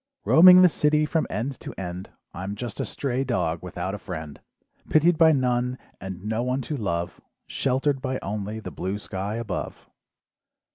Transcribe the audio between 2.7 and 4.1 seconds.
a stray dog without a